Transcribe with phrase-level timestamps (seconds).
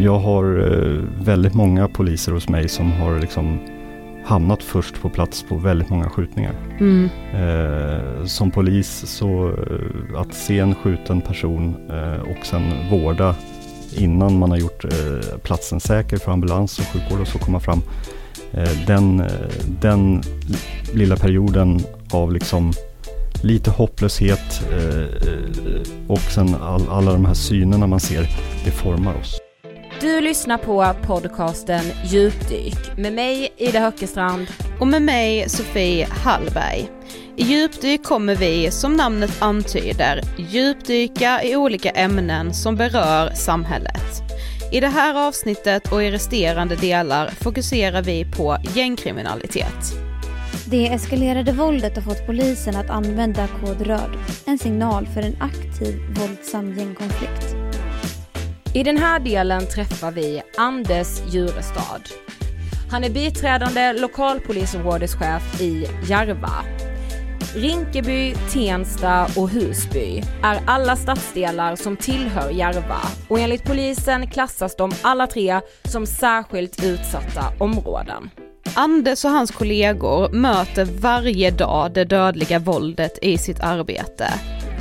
[0.00, 3.58] Jag har eh, väldigt många poliser hos mig som har liksom
[4.24, 6.54] hamnat först på plats på väldigt många skjutningar.
[6.80, 7.08] Mm.
[7.34, 13.34] Eh, som polis så eh, att se en skjuten person eh, och sen vårda
[13.96, 17.82] innan man har gjort eh, platsen säker för ambulans och sjukvård och så komma fram.
[18.52, 19.22] Eh, den,
[19.80, 20.22] den
[20.94, 21.80] lilla perioden
[22.12, 22.72] av liksom
[23.42, 24.68] lite hopplöshet
[26.06, 28.22] och sen all, alla de här synerna man ser,
[28.64, 29.37] det formar oss.
[30.00, 34.46] Du lyssnar på podcasten Djupdyk med mig Ida Höckestrand
[34.80, 36.90] och med mig Sofie Hallberg.
[37.36, 44.22] I Djupdyk kommer vi, som namnet antyder, djupdyka i olika ämnen som berör samhället.
[44.72, 49.94] I det här avsnittet och i resterande delar fokuserar vi på gängkriminalitet.
[50.66, 54.10] Det eskalerade våldet har fått polisen att använda kod röd,
[54.46, 57.57] en signal för en aktiv våldsam gängkonflikt.
[58.74, 62.02] I den här delen träffar vi Anders Djurestad.
[62.90, 66.64] Han är biträdande lokalpolisområdeschef i Järva.
[67.54, 74.90] Rinkeby, Tensta och Husby är alla stadsdelar som tillhör Järva och enligt polisen klassas de
[75.02, 78.30] alla tre som särskilt utsatta områden.
[78.74, 84.32] Anders och hans kollegor möter varje dag det dödliga våldet i sitt arbete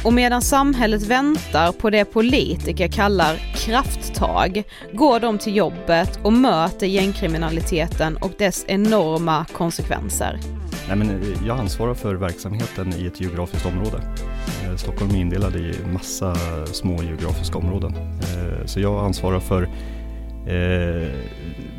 [0.03, 6.87] och medan samhället väntar på det politiker kallar krafttag går de till jobbet och möter
[6.87, 10.39] gängkriminaliteten och dess enorma konsekvenser.
[10.87, 14.01] Nej, men eh, jag ansvarar för verksamheten i ett geografiskt område.
[14.63, 17.93] Eh, Stockholm är indelad i massa små geografiska områden.
[17.95, 19.69] Eh, så jag ansvarar för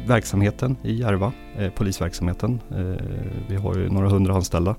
[0.07, 1.33] verksamheten i Järva,
[1.75, 2.61] polisverksamheten.
[3.49, 4.75] Vi har ju några hundra anställda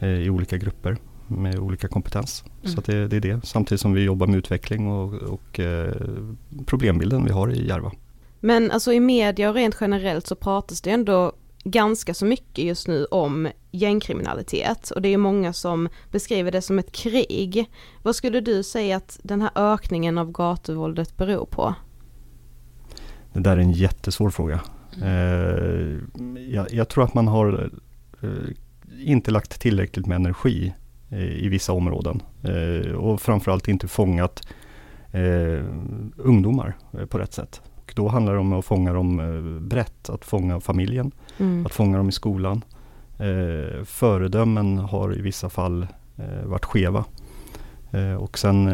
[0.00, 0.96] i olika grupper
[1.32, 2.44] med olika kompetens.
[2.62, 2.74] Mm.
[2.74, 5.94] Så det, det, är det, samtidigt som vi jobbar med utveckling och, och eh,
[6.66, 7.92] problembilden vi har i Järva.
[8.40, 11.32] Men alltså i media och rent generellt så pratas det ändå
[11.64, 16.78] ganska så mycket just nu om gängkriminalitet och det är många som beskriver det som
[16.78, 17.70] ett krig.
[18.02, 21.74] Vad skulle du säga att den här ökningen av gatuvåldet beror på?
[23.32, 24.60] Det där är en jättesvår fråga.
[24.96, 26.36] Mm.
[26.36, 27.70] Eh, jag, jag, tror att man har
[28.22, 28.28] eh,
[29.00, 30.72] inte lagt tillräckligt med energi
[31.12, 32.22] i vissa områden.
[32.42, 34.48] Eh, och framförallt inte fångat
[35.12, 35.64] eh,
[36.16, 37.60] ungdomar eh, på rätt sätt.
[37.76, 41.66] Och då handlar det om att fånga dem brett, att fånga familjen, mm.
[41.66, 42.64] att fånga dem i skolan.
[43.84, 45.86] föredömen har i vissa fall
[46.44, 47.04] varit skeva.
[48.18, 48.70] och sen,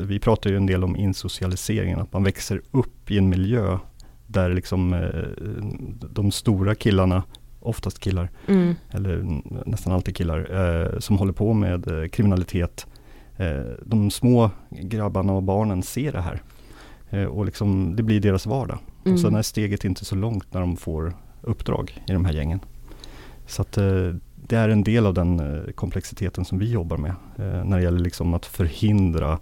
[0.00, 3.78] vi pratar ju en del om insocialiseringen, att man växer upp i en miljö
[4.26, 5.10] där liksom
[6.10, 7.22] de stora killarna
[7.62, 8.74] oftast killar, mm.
[8.90, 12.86] eller nästan alltid killar, eh, som håller på med eh, kriminalitet.
[13.36, 16.42] Eh, de små grabbarna och barnen ser det här.
[17.10, 18.78] Eh, och liksom, det blir deras vardag.
[19.04, 19.14] Mm.
[19.14, 22.60] Och sen är steget inte så långt när de får uppdrag i de här gängen.
[23.46, 27.14] Så att eh, det är en del av den eh, komplexiteten som vi jobbar med
[27.64, 29.38] när det gäller liksom att förhindra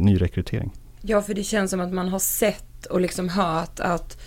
[0.00, 0.72] nyrekrytering.
[1.00, 4.18] Ja, för det känns som att man har sett och liksom hört att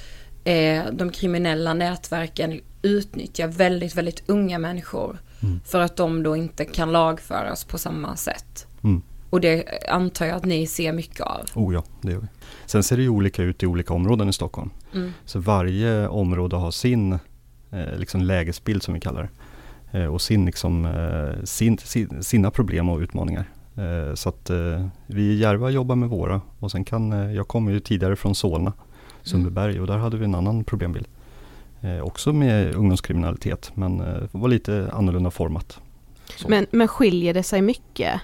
[0.44, 5.18] eh, de kriminella nätverken utnyttjar väldigt, väldigt unga människor.
[5.44, 5.59] Mm.
[5.66, 8.68] För att de då inte kan lagföras på samma sätt.
[8.84, 9.01] Mm.
[9.29, 11.41] Och det antar jag att ni ser mycket av.
[11.56, 12.28] Oh ja, det gör vi.
[12.66, 14.69] Sen ser det ju olika ut i olika områden i Stockholm.
[14.94, 15.12] Mm.
[15.25, 17.13] Så varje område har sin
[17.72, 19.29] eh, liksom lägesbild som vi kallar
[19.91, 20.00] det.
[20.00, 23.46] Eh, och sin, liksom, eh, sin, sin, sina problem och utmaningar.
[23.75, 27.47] Eh, så att eh, vi i Järva jobbar med våra och sen kan, eh, jag
[27.47, 28.73] kommer ju tidigare från Solna
[29.23, 31.07] Sundbyberg och där hade vi en annan problembild.
[31.85, 35.79] Eh, också med ungdomskriminalitet men eh, var lite annorlunda format.
[36.47, 38.22] Men, men skiljer det sig mycket?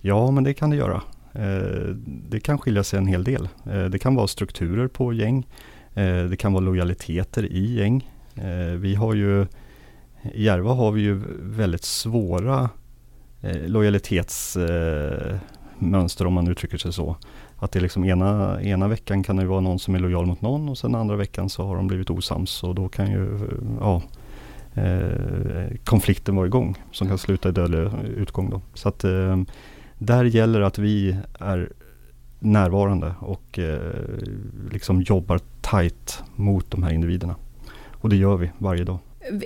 [0.00, 1.02] Ja men det kan det göra.
[1.32, 3.48] Eh, det kan skilja sig en hel del.
[3.90, 5.46] Det kan vara strukturer på gäng.
[6.30, 8.10] Det kan vara lojaliteter i gäng.
[8.78, 9.46] Vi har ju
[10.32, 12.70] i Järva har vi ju väldigt svåra
[15.78, 17.16] mönster om man uttrycker sig så.
[17.58, 20.68] Att det liksom ena, ena veckan kan det vara någon som är lojal mot någon
[20.68, 23.48] och sen andra veckan så har de blivit osams och då kan ju
[23.80, 24.02] ja,
[24.74, 28.50] eh, konflikten vara igång som kan sluta i dödlig utgång.
[28.50, 28.60] Då.
[28.74, 29.36] Så att eh,
[29.98, 31.72] där gäller att vi är
[32.38, 33.92] närvarande och eh,
[34.70, 37.36] liksom jobbar tajt mot de här individerna.
[37.92, 38.98] Och det gör vi varje dag.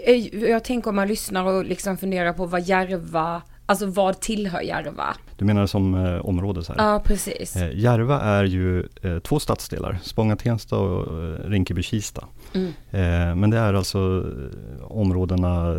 [0.05, 4.61] Eh, jag tänker om man lyssnar och liksom funderar på vad Järva Alltså vad tillhör
[4.61, 5.17] Järva?
[5.37, 6.65] Du menar som eh, område?
[6.65, 6.93] Så här.
[6.93, 7.57] Ja, precis.
[7.57, 12.25] Eh, Järva är ju eh, två stadsdelar, Spånga-Tensta och eh, Rinkeby-Kista.
[12.55, 12.73] Mm.
[12.91, 15.73] Eh, men det är alltså eh, områdena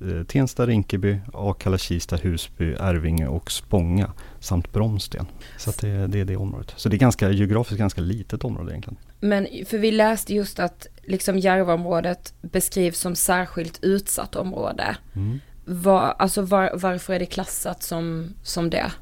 [0.00, 5.26] eh, Tensta, Rinkeby, Akalla, Kista, Husby, Arvinge och Spånga samt Bromsten.
[5.58, 6.74] Så det, det är det området.
[6.76, 8.98] Så det är ganska geografiskt ganska litet område egentligen.
[9.20, 14.96] Men för vi läste just att liksom Järvaområdet beskrivs som särskilt utsatt område.
[15.16, 15.40] Mm.
[15.70, 18.92] Var, alltså var, varför är det klassat som, som det?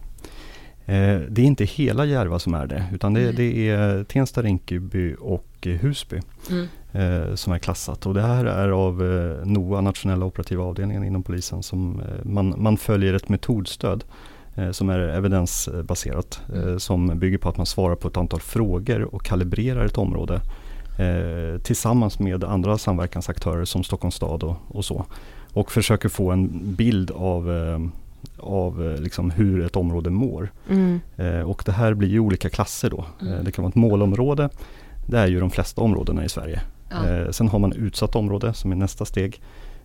[0.87, 5.15] Eh, det är inte hela Järva som är det, utan det, det är Tensta, Rinkeby
[5.21, 6.21] och eh, Husby
[6.51, 6.67] Mm.
[6.93, 8.07] eh, som är klassat.
[8.07, 12.77] Och det här är av eh, NOA, nationella operativa avdelningen inom polisen, som man, man
[12.77, 14.05] följer ett metodstöd
[14.73, 19.25] som är evidensbaserat, eh, som bygger på att man svarar på ett antal frågor och
[19.25, 20.41] kalibrerar ett område
[21.63, 25.07] tillsammans med andra samverkansaktörer som Stockholms stad och, och så.
[25.57, 27.81] Och försöker få en bild av, eh,
[28.39, 30.53] av eh, liksom hur ett område mår.
[30.69, 31.01] Mm.
[31.17, 33.05] Eh, och det här blir ju olika klasser då.
[33.21, 33.33] Mm.
[33.33, 34.49] Eh, det kan vara ett målområde.
[35.07, 36.63] Det är ju de flesta områdena i Sverige.
[36.91, 37.09] Ja.
[37.09, 39.43] Eh, sen har man utsatt område som är nästa steg.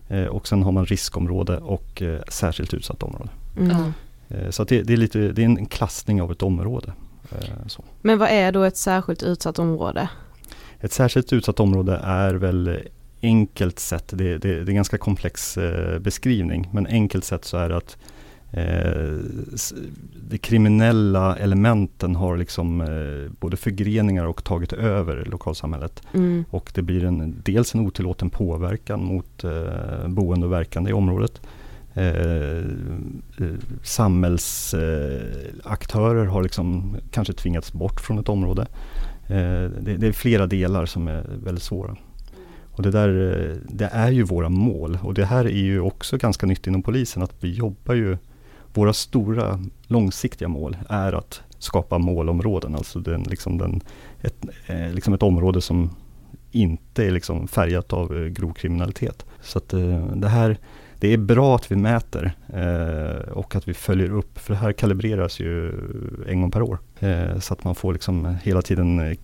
[0.08, 3.30] Eh, och sen har man riskområde och eh, särskilt utsatt område.
[3.58, 3.92] Mm.
[4.28, 6.92] Eh, så att det, det, är lite, det är en klassning av ett område.
[7.32, 7.84] Eh, så.
[8.02, 10.08] Men vad är då ett särskilt utsatt område?
[10.80, 12.78] Ett särskilt utsatt område är väl
[13.22, 17.56] enkelt sett, det, det, det är en ganska komplex eh, beskrivning, men enkelt sett så
[17.56, 17.96] är det att
[18.50, 19.16] eh,
[20.30, 26.02] de kriminella elementen har liksom eh, både förgreningar och tagit över lokalsamhället.
[26.14, 26.44] Mm.
[26.50, 31.40] Och det blir en, dels en otillåten påverkan mot eh, boende och verkande i området.
[31.94, 32.64] Eh, eh,
[33.82, 38.66] Samhällsaktörer har liksom kanske tvingats bort från ett område.
[39.26, 41.96] Eh, det, det är flera delar som är väldigt svåra.
[42.72, 44.98] Och det där, eh, det är ju våra mål.
[45.02, 48.18] Och det här är ju också ganska nytt inom polisen att vi jobbar ju,
[48.74, 53.80] våra stora långsiktiga mål är att skapa målområden, alltså den, liksom den,
[54.20, 55.90] ett, eh, liksom ett område som
[56.50, 59.26] inte är liksom färgat av eh, grov kriminalitet.
[59.40, 60.58] Så att eh, det här,
[61.02, 64.72] det är bra att vi mäter eh, och att vi följer upp, för det här
[64.72, 65.72] kalibreras ju
[66.28, 66.78] en gång per år.
[66.98, 69.16] Eh, så att man får liksom hela tiden eh,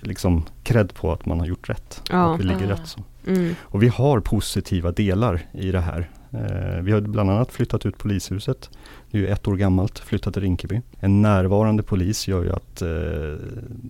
[0.00, 2.02] liksom cred på att man har gjort rätt.
[2.10, 2.26] Ja.
[2.26, 2.70] Och vi ligger Ah.
[2.72, 3.00] rätt så.
[3.26, 3.54] Mm.
[3.62, 6.10] Och vi har positiva delar i det här.
[6.32, 8.70] Eh, vi har bland annat flyttat ut polishuset.
[9.10, 10.80] Det är ju ett år gammalt, flyttat till Rinkeby.
[11.00, 13.46] En närvarande polis gör ju att eh,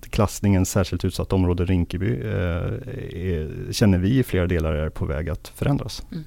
[0.09, 2.31] klassningen särskilt utsatt område Rinkeby eh,
[3.13, 6.03] är, känner vi i flera delar är på väg att förändras.
[6.11, 6.23] Mm.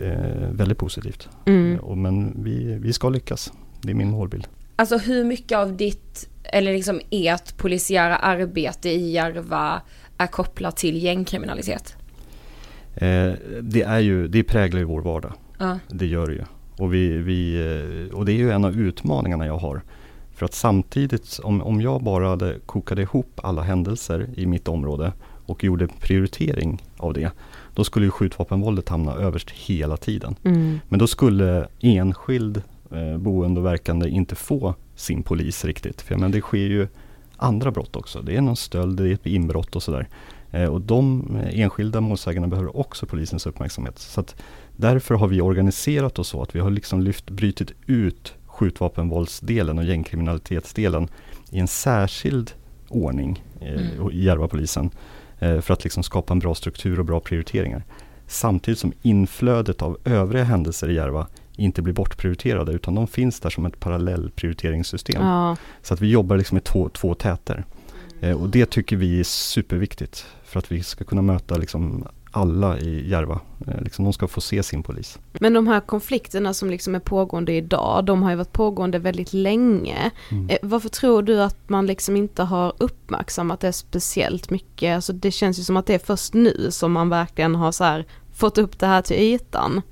[0.00, 1.28] Eh, väldigt positivt.
[1.46, 1.72] Mm.
[1.72, 3.52] Eh, och, men vi, vi ska lyckas.
[3.80, 4.48] Det är min målbild.
[4.76, 9.82] Alltså hur mycket av ditt, eller liksom ert polisiära arbete i Järva
[10.18, 11.96] är kopplat till gängkriminalitet?
[12.94, 13.32] Eh,
[13.62, 15.32] det, är ju, det präglar ju vår vardag.
[15.58, 15.78] Ja.
[15.88, 16.44] Det gör det ju.
[16.78, 19.82] Och, vi, vi, eh, och det är ju en av utmaningarna jag har.
[20.34, 25.12] För att samtidigt, om, om jag bara hade kokade ihop alla händelser i mitt område
[25.46, 27.30] och gjorde prioritering av det,
[27.74, 30.36] då skulle ju skjutvapenvåldet hamna överst hela tiden.
[30.44, 30.80] Mm.
[30.88, 36.02] Men då skulle enskild eh, boende och verkande inte få sin polis riktigt.
[36.02, 36.88] För menar, det sker ju
[37.36, 38.22] andra brott också.
[38.22, 40.08] Det är någon stöld, det är ett inbrott och sådär.
[40.50, 43.98] Eh, och de eh, enskilda målsägarna behöver också polisens uppmärksamhet.
[43.98, 44.36] Så att
[44.76, 49.84] därför har vi organiserat oss så att vi har liksom lyft, brytit ut skjutvapenvåldsdelen och
[49.84, 51.08] gängkriminalitetsdelen
[51.50, 52.50] i en särskild
[52.88, 54.10] ordning eh, Mm.
[54.10, 54.90] i Järvapolisen.
[55.44, 57.84] Eh, för att liksom skapa en bra struktur och bra prioriteringar.
[58.26, 61.26] Samtidigt som inflödet av övriga händelser i Järva
[61.56, 65.22] inte blir bortprioriterade utan de finns där som ett parallellprioriteringssystem.
[65.22, 65.56] Ja.
[65.82, 67.64] Så att vi jobbar liksom med två, två täter.
[68.20, 72.04] Eh, och det tycker vi är superviktigt för att vi ska kunna möta liksom
[72.36, 73.40] alla i Järva.
[73.66, 75.18] Eh, liksom de ska få se sin polis.
[75.32, 79.32] Men de här konflikterna som liksom är pågående idag, de har ju varit pågående väldigt
[79.32, 80.10] länge.
[80.30, 80.48] Mm.
[80.50, 84.94] Eh, Varför tror du att man liksom inte har uppmärksammat det speciellt mycket?
[84.94, 88.02] Alltså det känns ju som att det är först nu som man verkligen har så
[88.34, 89.82] fått upp det här till ytan.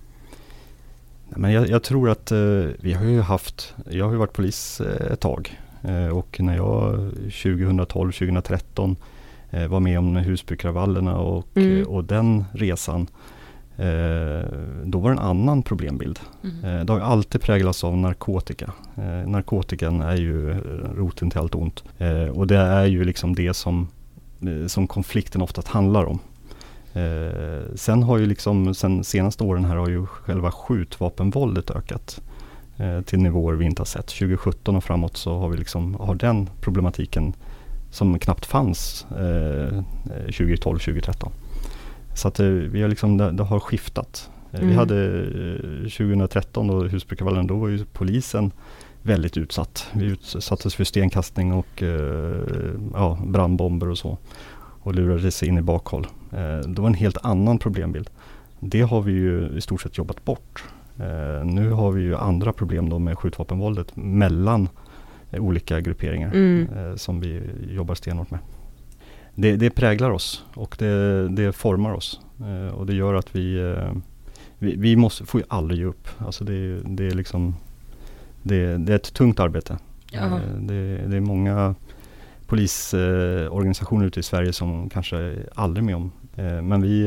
[1.29, 2.39] Men jag, jag tror att eh,
[2.81, 6.57] vi har ju haft, jag har ju varit polis eh, ett tag eh, och när
[6.57, 6.95] jag
[7.29, 8.97] 2012-2013 eh,
[9.69, 11.81] var med om Husbykravallerna och, Mm.
[11.81, 13.07] eh, och den resan
[13.77, 14.49] eh,
[14.85, 16.21] då var det en annan problembild.
[16.45, 16.65] Mm.
[16.65, 18.73] Eh, det har alltid präglats av narkotika.
[18.97, 20.57] Eh, narkotikan är ju eh,
[20.97, 21.85] roten till allt ont.
[21.99, 23.89] Eh, och det är ju liksom det som,
[24.41, 26.19] eh, som konflikten oftast handlar om.
[26.95, 32.21] Eh, sen har ju liksom, sen senaste åren här har ju själva skjutvapenvåldet ökat
[32.77, 34.07] eh, till nivåer vi inte har sett.
[34.07, 37.33] 2017 och framåt så har vi liksom, har den problematiken
[37.93, 39.83] som knappt fanns eh,
[40.29, 41.29] 2012-2013.
[42.15, 44.31] Så att eh, vi har liksom, det, det har skiftat.
[44.53, 44.77] Eh, Vi Mm.
[44.79, 48.51] hade eh, 2013 då Husbykravallen, då var ju polisen
[49.03, 49.87] väldigt utsatt.
[49.93, 52.43] Vi utsattes för stenkastning och eh,
[52.95, 54.19] ja, brandbomber och så
[54.85, 56.07] och lurade sig in i bakhåll.
[56.33, 58.11] Eh, det var en helt annan problembild.
[58.61, 60.65] det har vi ju i stort sett jobbat bort.
[60.99, 64.69] Eh, nu har vi ju andra problem då med skjutvapenvåldet mellan eh,
[65.41, 66.69] olika grupperingar Mm.
[66.77, 68.41] eh, som vi jobbar stenhårt med.
[69.35, 73.57] Det, det präglar oss och det, det formar oss eh, och det gör att vi,
[73.71, 73.93] eh,
[74.59, 76.09] vi, vi måste, får ju aldrig ge upp.
[76.19, 77.55] Alltså det, är- det är liksom
[78.43, 79.79] det, det är ett tungt arbete.
[80.11, 80.41] Ja.
[80.61, 81.75] Det, det är många
[82.47, 86.12] polisorganisationer ute i Sverige som kanske aldrig med om.
[86.62, 87.03] Men vi,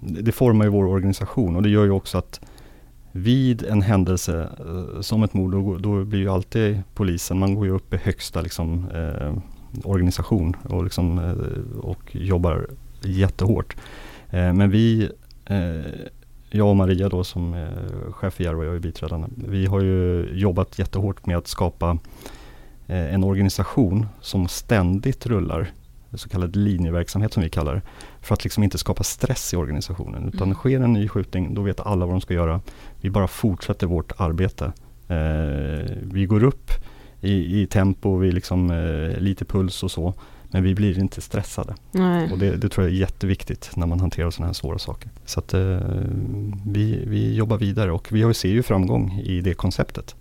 [0.00, 2.40] det det formar ju vår organisation och det gör ju också att
[3.22, 7.66] vid en händelse eh, som ett mord, då, då blir ju alltid polisen, man går
[7.66, 9.34] ju upp i högsta liksom, eh,
[9.84, 12.66] organisation och, liksom, eh, och jobbar
[13.02, 13.76] jättehårt.
[14.30, 15.10] Eh, men vi,
[15.46, 16.08] eh,
[16.50, 17.70] jag och Maria då som är
[18.12, 21.98] chef i Järva, jag är biträdande, vi har ju jobbat jättehårt med att skapa
[22.86, 25.70] eh, en organisation som ständigt rullar,
[26.14, 27.82] så kallad linjeverksamhet som vi kallar det,
[28.22, 30.28] för att liksom inte skapa stress i organisationen.
[30.28, 30.54] Utan Mm.
[30.54, 32.60] sker en ny skjutning, då vet alla vad de ska göra.
[33.00, 34.72] Vi bara fortsätter vårt arbete.
[35.08, 36.70] Eh, vi går upp
[37.20, 40.14] i, i tempo, vi liksom eh, lite puls och så.
[40.50, 41.74] Men vi blir inte stressade.
[41.90, 42.32] Nej.
[42.32, 45.10] Och det, det tror jag är jätteviktigt när man hanterar sådana här svåra saker.
[45.24, 45.78] Så att eh,
[46.66, 50.16] vi, vi jobbar vidare och vi ser ju framgång i det konceptet.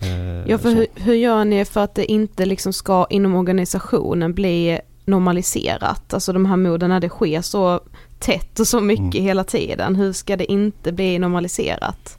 [0.00, 4.34] Eh, Ja, för hur, hur gör ni för att det inte liksom ska inom organisationen
[4.34, 6.14] bli normaliserat?
[6.14, 7.80] Alltså de här morden när det sker så
[8.18, 9.24] tätt och så mycket Mm.
[9.24, 9.96] hela tiden.
[9.96, 12.18] Hur ska det inte bli normaliserat?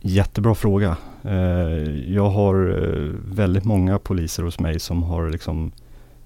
[0.00, 0.96] Jättebra fråga.
[1.24, 5.72] Eh, jag har eh, väldigt många poliser hos mig som har liksom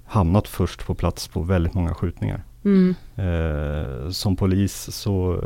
[0.06, 2.42] hamnat först på plats på väldigt många skjutningar.
[2.64, 2.94] Mm.
[3.16, 5.40] Eh, som polis så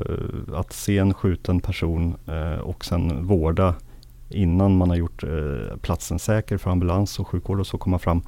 [0.55, 2.17] att se en skjuten person
[2.63, 3.75] och sen vårda
[4.29, 5.25] innan man har gjort
[5.81, 8.23] platsen säker för ambulans och sjukvård och så komma fram.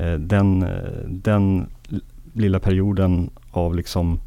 [0.00, 0.68] Eh, den, eh,
[1.06, 1.66] den
[2.32, 4.20] lilla perioden av liksom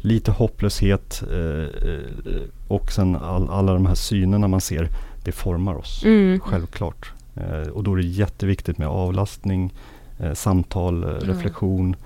[0.00, 2.00] lite hopplöshet eh,
[2.68, 4.88] och sen all, alla de här synerna man ser,
[5.24, 6.04] det formar oss.
[6.04, 6.40] Mm.
[6.40, 7.12] Självklart.
[7.72, 9.74] Och då är det jätteviktigt med avlastning,
[10.34, 11.28] samtal, Ja.
[11.28, 11.96] reflektion.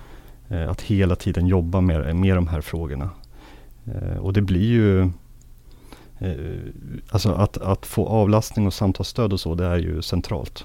[0.69, 3.11] Att hela tiden jobba med, med de här frågorna.
[4.21, 5.11] Och det blir ju
[7.11, 10.65] Alltså att, att få avlastning och samtalsstöd och så, det är ju centralt.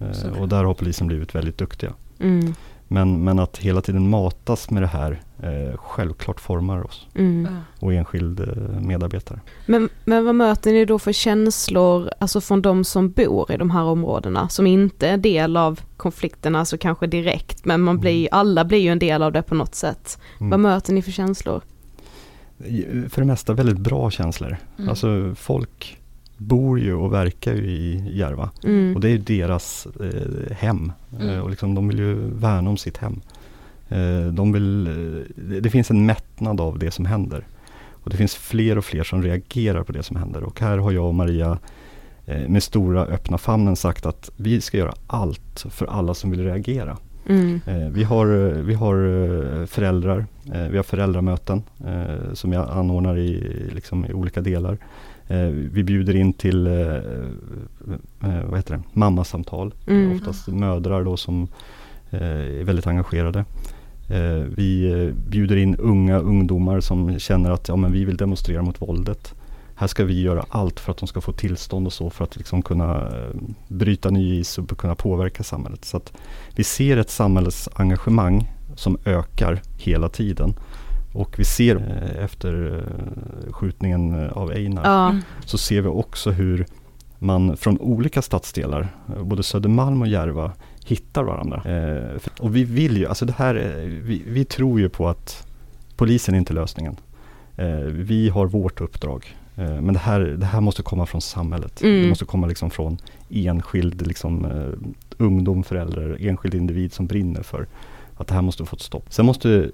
[0.00, 0.40] Eh, Såklart.
[0.40, 1.92] och där har polisen blivit väldigt duktiga.
[2.20, 2.54] Mm.
[2.90, 7.06] Men, men att hela tiden matas med det här, eh, självklart formar oss.
[7.14, 7.48] Mm.
[7.80, 9.40] Och enskild eh, medarbetare.
[9.66, 13.70] Men, men vad möter ni då för känslor, alltså från de som bor i de
[13.70, 18.64] här områdena, som inte är del av konflikterna, alltså kanske direkt, men man blir, alla
[18.64, 20.18] blir ju en del av det på något sätt.
[20.40, 20.50] Mm.
[20.50, 21.62] Vad möter ni för känslor?
[22.64, 24.56] I- För det mesta väldigt bra känslor.
[24.78, 24.88] Mm.
[24.88, 25.98] Alltså folk
[26.38, 28.50] bor ju och verkar ju i Järva.
[28.64, 28.94] Mm.
[28.94, 30.92] Och det är deras eh, hem.
[31.20, 31.28] Mm.
[31.28, 33.20] Eh, och liksom, de vill ju värna om sitt hem.
[33.88, 37.46] Eh, de vill, eh, det, finns en mättnad av det som händer.
[37.90, 40.42] Och det finns fler och fler som reagerar på det som händer.
[40.42, 41.58] Och här har jag och Maria
[42.48, 46.96] med stora öppna famnen sagt att vi ska göra allt för alla som vill reagera.
[47.28, 47.60] Mm.
[47.92, 48.26] Vi har,
[48.62, 50.26] vi har föräldrar,
[50.70, 51.62] vi har föräldramöten
[52.32, 54.78] som jag anordnar i, liksom, i olika delar.
[55.28, 58.82] Eh, vi bjuder in till eh, eh, vad heter det?
[58.92, 60.16] mammasamtal, Mm.
[60.16, 61.48] oftast mödrar då som
[62.10, 63.44] är väldigt engagerade.
[64.56, 69.34] Vi bjuder in unga ungdomar som känner att ja, men vi vill demonstrera mot våldet.
[69.74, 72.36] Här ska vi göra allt för att de ska få tillstånd och så för att
[72.36, 73.08] liksom kunna
[73.68, 75.84] bryta ny is och kunna påverka samhället.
[75.84, 76.12] Så att
[76.56, 80.54] vi ser ett samhällsengagemang som ökar hela tiden.
[81.12, 82.76] Och vi ser eh, efter
[83.46, 85.16] eh, skjutningen eh, av Einar Ja.
[85.46, 86.66] Så ser vi också hur
[87.18, 88.88] man från olika stadsdelar,
[89.22, 90.52] både Södermalm och Järva,
[90.86, 91.56] hittar varandra.
[91.56, 95.08] Eh, för- och vi vill ju, alltså det här, är- vi, vi tror ju på
[95.08, 95.46] att
[95.96, 96.96] polisen är inte lösningen.
[97.56, 99.36] Eh, vi har vårt uppdrag.
[99.56, 101.82] Eh, men det här, det här måste komma från samhället.
[101.82, 102.02] Mm.
[102.02, 102.98] Det måste komma liksom från
[103.30, 107.66] enskild liksom, eh, ungdom, förälder, enskild individ som brinner för
[108.16, 109.04] att det här måste få ett stopp.
[109.12, 109.70] Sen måste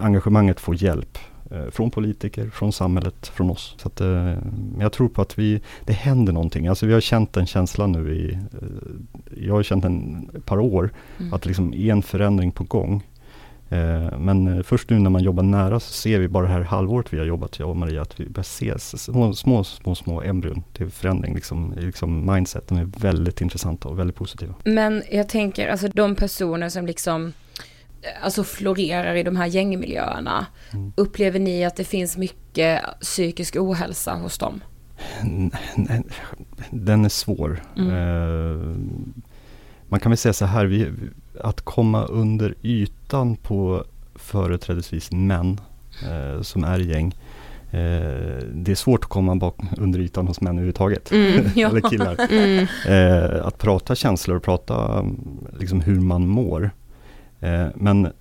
[0.00, 1.18] engagemanget få hjälp
[1.50, 3.74] eh, från politiker, från samhället, från oss.
[3.78, 4.34] Så att, eh,
[4.80, 6.66] jag tror på att vi, det händer någonting.
[6.66, 10.58] Alltså vi har känt den känslan nu i, eh, jag har känt den ett par
[10.60, 11.34] år, Mm.
[11.34, 13.02] att det liksom är en förändring på gång.
[13.68, 16.60] Eh, men eh, först nu när man jobbar nära så ser vi bara det här
[16.60, 20.22] halvåret vi har jobbat, jag och Maria, att vi börjar se små, små, små, små
[20.22, 22.68] embryon till förändring, liksom, liksom mindset.
[22.68, 24.54] De är väldigt intressanta och väldigt positiva.
[24.64, 27.32] Men jag tänker, alltså de personer som liksom
[28.22, 30.46] alltså florerar i de här gängmiljöerna.
[30.72, 30.92] Mm.
[30.96, 34.60] Upplever ni att det finns mycket psykisk ohälsa hos dem?
[36.70, 37.62] Den är svår.
[37.76, 37.90] Mm.
[37.90, 38.76] Eh,
[39.88, 40.92] man kan väl säga så här, vi,
[41.40, 45.60] att komma under ytan på företrädesvis män
[46.08, 47.14] eh, som är i gäng.
[47.70, 51.12] Eh, det är svårt att komma bak under ytan hos män överhuvudtaget.
[51.12, 51.68] Mm, ja.
[51.68, 52.16] Eller killar.
[52.30, 53.46] Mm.
[53.46, 55.04] Att prata känslor och prata
[55.58, 56.70] liksom hur man mår.
[57.40, 58.12] Eh, men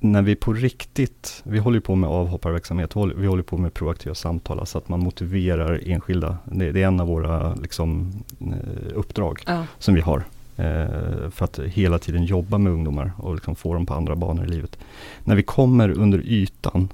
[0.00, 3.74] när vi på riktigt, vi håller på med avhopparverksamhet, vi håller, vi håller på med
[3.74, 6.38] proaktiva samtal, alltså att man motiverar enskilda.
[6.44, 9.66] Det, det är en av våra liksom, eh, uppdrag Ja.
[9.78, 10.24] som vi har.
[10.56, 14.44] Eh, för att hela tiden jobba med ungdomar och liksom få dem på andra banor
[14.44, 14.78] i livet.
[15.24, 16.88] När vi kommer under ytan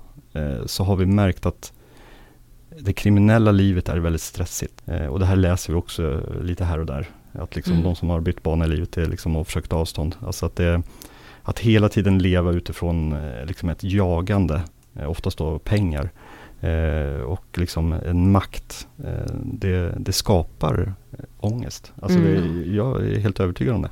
[0.67, 1.73] så har vi märkt att
[2.79, 4.83] det kriminella livet är väldigt stressigt.
[5.11, 7.09] Och det här läser vi också lite här och där.
[7.39, 7.85] Att liksom Mm.
[7.85, 10.17] de som har bytt bana i livet är liksom har försökt avstånd.
[10.21, 10.83] Alltså att, det,
[11.43, 14.63] att hela tiden leva utifrån eh, liksom ett jagande,
[14.95, 16.11] eh, oftast då pengar.
[16.61, 18.89] Eh, och liksom en makt.
[19.05, 21.93] Eh, det, det skapar eh, ångest.
[22.03, 22.33] Alltså Mm.
[22.59, 23.91] det, jag är helt övertygad om det.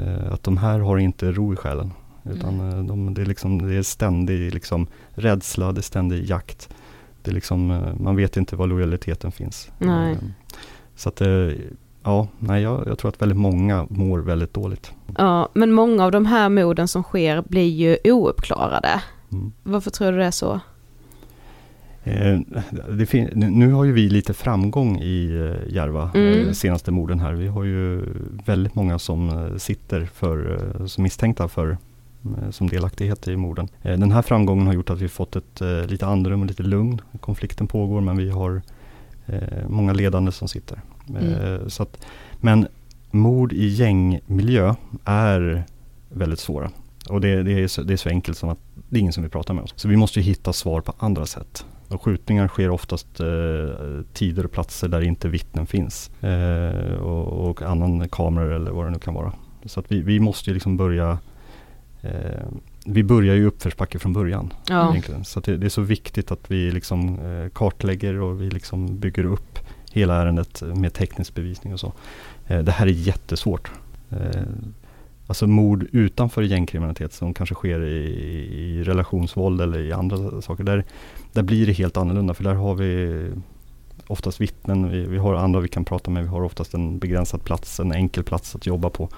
[0.00, 1.90] Eh, att de här har inte ro i själen.
[2.24, 2.86] Utan Mm.
[2.86, 6.68] de, det, är liksom, det är ständig liksom, rädsla, det är ständig jakt.
[7.22, 9.70] Det är liksom, man vet inte var lojaliteten finns.
[9.78, 10.16] Nej.
[10.96, 11.20] Så att,
[12.02, 14.92] ja, nej, jag, jag tror att väldigt många mår väldigt dåligt.
[15.18, 19.02] Ja, men många av de här morden som sker blir ju ouppklarade.
[19.32, 19.52] Mm.
[19.62, 20.60] Varför tror du det är så?
[22.04, 22.38] Eh,
[22.88, 26.46] det nu, har ju vi lite framgång i eh, Järva, Mm.
[26.46, 27.32] eh, senaste morden här.
[27.32, 28.02] Vi har ju
[28.44, 31.78] väldigt många som eh, sitter för, som misstänkta för
[32.50, 33.68] som delaktighet i morden.
[33.82, 37.00] Den här framgången har gjort att vi fått ett lite andrum och lite lugn.
[37.20, 38.62] Konflikten pågår men vi har
[39.68, 40.80] många ledande som sitter.
[41.08, 42.06] Eh, så att,
[42.40, 42.68] men
[43.10, 45.64] mord i gängmiljö är
[46.08, 46.70] väldigt svåra.
[47.08, 49.22] Och det, det, är så, det är så enkelt som att det är ingen som
[49.22, 49.74] vill prata med oss.
[49.76, 51.66] Så vi måste ju hitta svar på andra sätt.
[51.88, 53.26] Och skjutningar sker oftast eh,
[54.12, 56.10] tider och platser där inte vittnen finns.
[56.22, 59.32] Eh, och, och annan kameror eller vad det nu kan vara.
[59.64, 61.18] Så att vi, vi måste ju liksom börja
[62.00, 62.46] eh,
[62.86, 64.52] vi börjar ju uppförsbacke från början.
[64.68, 64.90] Ja.
[64.90, 65.24] Egentligen.
[65.24, 69.58] Så det är så viktigt att vi liksom eh, kartlägger och vi liksom bygger upp
[69.92, 71.92] hela ärendet med teknisk bevisning och så.
[72.46, 73.70] Eh, det här är jättesvårt.
[74.10, 74.42] Eh,
[75.26, 78.04] alltså mord utanför gängkriminalitet som kanske sker i,
[78.78, 80.64] i relationsvåld eller i andra saker.
[80.64, 80.84] Där,
[81.32, 83.30] där blir det helt annorlunda för där har vi
[84.06, 87.44] oftast vittnen, vi, vi har andra vi kan prata med, vi har oftast en begränsad
[87.44, 89.08] plats, en enkel plats att jobba på.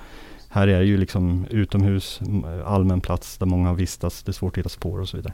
[0.48, 2.20] Här är det ju liksom utomhus,
[2.64, 5.32] allmän plats där många har vistats, det är svårt att hitta spår och så vidare.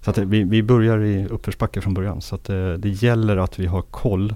[0.00, 2.20] Så att eh, vi, vi börjar i uppförsbacke från början.
[2.20, 4.34] Så att det, det gäller att vi har koll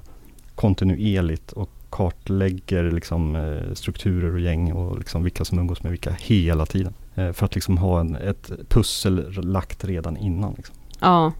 [0.61, 6.11] kontinuerligt och kartlägger liksom, eh, strukturer och gäng och liksom vilka som umgås med vilka
[6.11, 6.94] hela tiden.
[7.14, 10.55] Eh, för att liksom ha en, ett pussel lagt redan innan.
[10.57, 10.75] Liksom.
[11.01, 11.33] Ja.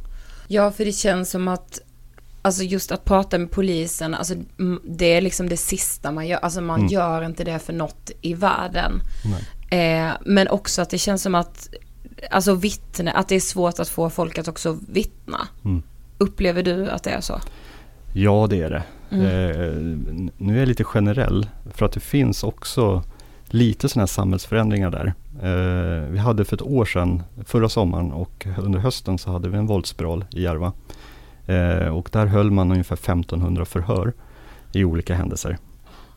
[0.49, 1.81] Ja, för det känns som att
[2.43, 4.35] Alltså just att prata med polisen, alltså
[4.85, 6.39] det är liksom det sista man gör.
[6.39, 6.93] Alltså man Mm.
[6.93, 8.93] gör inte det för något i världen.
[9.71, 10.05] Nej.
[10.05, 11.69] Eh, men också att det känns som att,
[12.31, 15.49] alltså vittne, att det är svårt att få folk att också vittna.
[15.65, 15.83] Mm.
[16.19, 17.41] Upplever du att det är så?
[18.13, 18.83] Ja, det är det.
[19.11, 19.25] Mm.
[19.27, 23.03] Eh, nu är jag lite generell för att det finns också
[23.47, 25.15] lite sådana här samhällsförändringar där.
[25.43, 29.59] Eh, vi hade för ett år sedan, förra sommaren och under hösten så hade vi
[29.59, 30.73] en våldsspiral i Järva.
[31.47, 34.13] Eh, och där höll man ungefär 1500 förhör
[34.73, 35.59] i olika händelser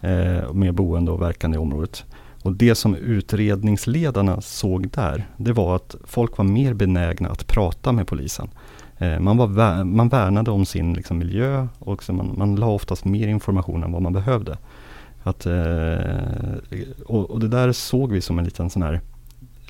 [0.02, 2.06] eh, med boende och verkande i området.
[2.44, 7.92] Och det som utredningsledarna såg där, det var att folk var mer benägna att prata
[7.92, 8.50] med polisen.
[9.04, 13.06] Eh, Man, var, man värnade om sin liksom, miljö och så man, man la oftast
[13.06, 14.58] mer information än vad man behövde.
[15.24, 15.98] Att, eh,
[17.06, 19.02] och, och det där såg vi som en liten, sån här,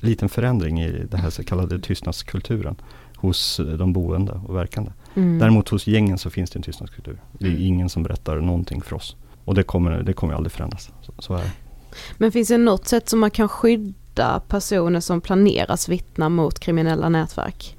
[0.00, 2.76] liten förändring i den här så kallade tystnadskulturen
[3.16, 4.90] hos de boende och verkande.
[5.14, 5.38] Mm.
[5.38, 7.20] Däremot hos gängen så finns det en tystnadskultur.
[7.38, 7.62] Det är Mm.
[7.62, 9.16] ingen som berättar någonting för oss.
[9.44, 10.90] Och det kommer, det kommer aldrig förändras.
[11.02, 11.50] Så, så är det.
[12.18, 17.08] Men finns det något sätt som man kan skydda personer som planeras vittna mot kriminella
[17.08, 17.76] nätverk?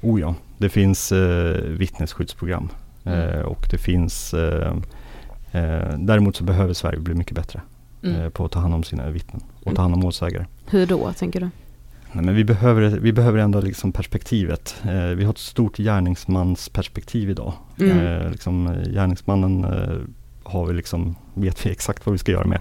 [0.00, 2.68] Oh ja, det finns eh, vittnesskyddsprogram.
[3.04, 3.18] Mm.
[3.28, 4.76] Eh, och det finns eh,
[5.52, 7.60] eh, Däremot så behöver Sverige bli mycket bättre
[8.02, 8.30] Mm.
[8.30, 10.46] på att ta hand om sina vittnen och ta hand om målsägare.
[10.66, 11.50] Hur då, tänker du?
[12.12, 14.76] Nej, men vi, behöver, vi behöver ändra liksom perspektivet.
[14.84, 17.52] Eh, vi har ett stort gärningsmansperspektiv idag.
[17.80, 17.98] Mm.
[17.98, 19.98] Eh, liksom, gärningsmannen eh,
[20.42, 22.60] har vi liksom, vet vi exakt vad vi ska göra med.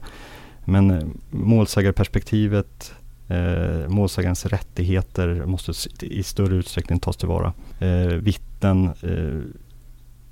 [0.65, 2.93] Men målsägarperspektivet,
[3.27, 7.53] eh, målsägarens rättigheter måste i större utsträckning tas tillvara.
[7.79, 9.53] Eh, vittnen, eh,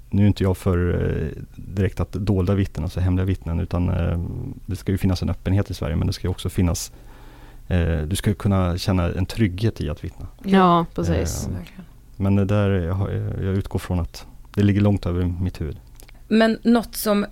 [0.10, 4.20] nu är inte jag för eh, direkt att dolda vittnen, alltså hemliga vittnen, utan eh,
[4.66, 6.92] det ska ju finnas en öppenhet i Sverige, men det ska ju också finnas
[7.68, 10.28] Eh, du ska ju kunna känna en trygghet i att vittna.
[10.44, 11.48] Ja, precis.
[11.48, 11.84] Eh.
[12.16, 13.14] Men det där, jag,
[13.46, 15.78] jag utgår från att det ligger långt över mitt huvud.
[16.28, 17.26] Men något som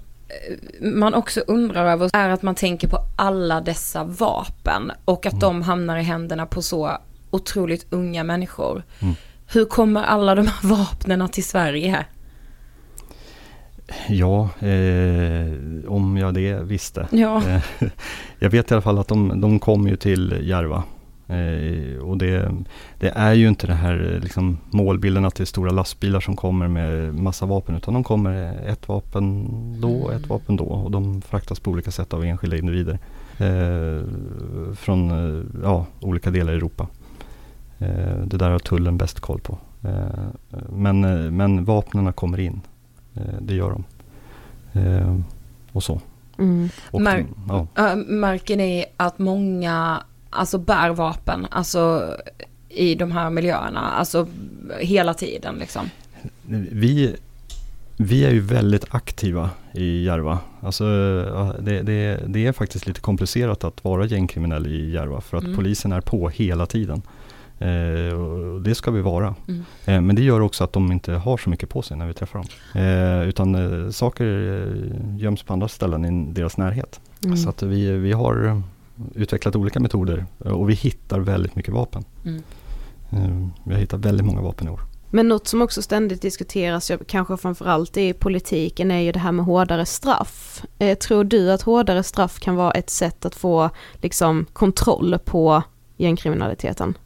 [0.82, 5.40] man också undrar över är att man tänker på alla dessa vapen och att Mm.
[5.42, 6.98] de hamnar i händerna på så
[7.30, 8.84] otroligt unga människor.
[9.02, 9.16] Mm.
[9.48, 12.06] Hur kommer alla de här vapnen till Sverige?
[14.08, 15.52] Ja, eh,
[15.88, 17.08] om jag det visste.
[17.12, 17.42] Ja.
[17.50, 17.62] Eh,
[18.40, 20.84] jag vet i alla fall att de, de kom ju till Järva.
[21.28, 22.52] Eh, och det,
[23.00, 26.68] det, är ju inte det här liksom, målbilden att det är stora lastbilar som kommer
[26.68, 27.76] med massa vapen.
[27.76, 29.48] Utan de kommer ett vapen
[29.82, 30.30] då och ett Mm.
[30.30, 30.64] vapen då.
[30.64, 33.00] Och de fraktas på olika sätt av enskilda individer.
[33.38, 34.08] Eh,
[34.76, 36.88] från eh, ja, olika delar i Europa.
[37.80, 39.58] Eh, det där har tullen bäst koll på.
[39.84, 42.62] Eh, men, eh, men vapnen kommer in.
[43.40, 43.84] Det gör de.
[45.72, 46.02] Och så.
[46.38, 46.70] Mm.
[46.92, 47.68] Och Mär- ja.
[47.78, 50.04] Äh, Märker ni att många
[50.36, 52.14] alltså bär vapen, alltså
[52.70, 54.28] i de här miljöerna, alltså
[54.80, 55.90] hela tiden liksom?
[56.72, 57.16] vi,
[57.98, 60.40] vi är ju väldigt aktiva i Järva.
[60.62, 60.84] Alltså,
[61.60, 65.56] det, det, det är faktiskt lite komplicerat att vara gängkriminell i Järva för att Mm.
[65.56, 67.02] polisen är på hela tiden.
[67.60, 69.36] Eh, och det ska vi vara.
[69.48, 69.64] Mm.
[69.86, 72.14] Eh, men det gör också att de inte har så mycket på sig när vi
[72.14, 72.48] träffar dem.
[72.82, 77.00] Eh, utan eh, saker eh, göms på andra ställen i deras närhet.
[77.26, 77.38] Mm.
[77.38, 78.62] Så att vi, vi har
[79.16, 82.06] utvecklat olika metoder eh, och vi hittar väldigt mycket vapen.
[82.26, 82.44] Mm.
[83.12, 84.82] Eh, vi har hittat väldigt många vapen i år.
[85.10, 89.46] Men något som också ständigt diskuteras, kanske framförallt i politiken, är ju det här med
[89.46, 90.64] hårdare straff.
[90.80, 95.64] Eh, tror du att hårdare straff kan vara ett sätt att få liksom, kontroll på
[95.98, 96.98] gängkriminaliteten?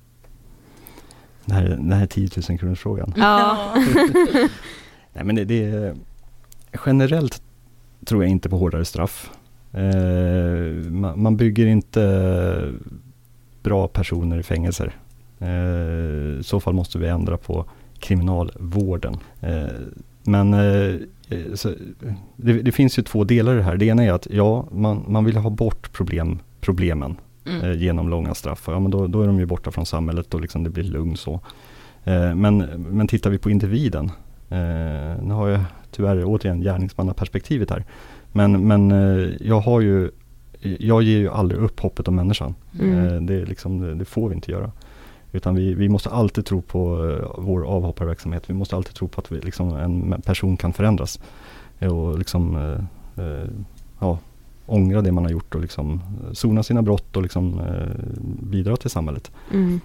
[1.45, 3.13] Den här, den här 10 000 kronors frågan.
[3.17, 3.73] Ja.
[5.13, 5.95] Nej, men det, det är,
[6.85, 7.41] generellt
[8.05, 9.31] tror jag inte på hårdare straff.
[9.73, 12.73] Eh, man, bygger inte
[13.63, 14.95] bra personer i fängelser.
[15.39, 17.65] Eh, I så fall måste vi ändra på
[17.99, 19.17] kriminalvården.
[19.41, 19.65] Eh,
[20.23, 20.55] men
[21.53, 21.73] så,
[22.35, 23.77] det, det finns ju två delar i det här.
[23.77, 27.63] Det ena är att ja, man, man vill ha bort problem, problemen Mm.
[27.63, 28.63] eh, genom långa straff.
[28.67, 31.17] Ja, men då, då är de ju borta från samhället och liksom det blir lugn
[31.17, 31.33] så.
[32.03, 32.57] Eh, men,
[32.89, 34.05] men tittar vi på individen,
[34.49, 37.85] eh, nu har jag tyvärr återigen gärningsmannaperspektivet här.
[38.31, 40.11] Men, men eh, jag har ju,
[40.59, 42.55] jag ger ju aldrig upp hoppet om människan.
[42.79, 43.07] Mm.
[43.07, 44.71] Eh, det, är liksom, det, får vi inte göra.
[45.31, 48.49] Utan vi, vi måste alltid tro på eh, vår avhopparverksamhet.
[48.49, 51.19] Vi måste alltid tro på att vi, liksom, en person kan förändras.
[51.79, 52.57] Och liksom,
[53.99, 54.19] ja,
[54.65, 56.01] ångra det man har gjort och liksom
[56.33, 57.61] sona sina brott och liksom,
[58.41, 59.31] bidra till samhället.
[59.53, 59.79] Mm.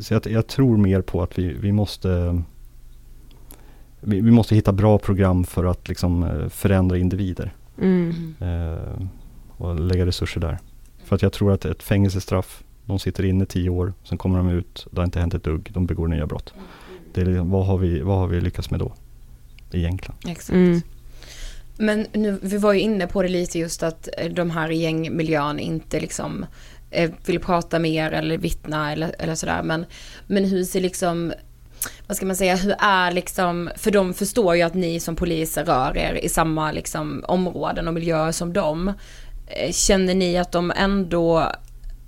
[0.00, 2.42] Så jag, jag tror mer på att vi, vi måste
[4.04, 8.34] vi, vi måste hitta bra program för att liksom, eh, förändra individer Mm.
[8.40, 9.06] eh,
[9.56, 10.58] och lägga resurser där.
[11.04, 14.48] För att jag tror att ett fängelsestraff, de sitter inne tio år, sen kommer de
[14.50, 16.54] ut, det har inte hänt ett dugg, de begår nya brott.
[17.14, 18.92] Det är, liksom, vad, har vi, vad har vi lyckats med då?
[19.72, 20.16] Egentligen.
[20.28, 20.50] Exakt.
[20.50, 20.80] Mm.
[21.78, 24.76] Men nu, vi var ju inne på det lite just att eh, de här i
[24.76, 26.46] gängmiljön inte liksom
[26.90, 29.62] eh, vill prata mer eller vittna eller, eller sådär.
[29.62, 29.84] Men,
[30.26, 31.32] men hur ser liksom,
[32.06, 35.64] vad ska man säga, hur är liksom, för de förstår ju att ni som poliser
[35.64, 38.88] rör er i samma liksom områden och miljöer som dem.
[39.46, 41.52] Eh, Känner ni att de ändå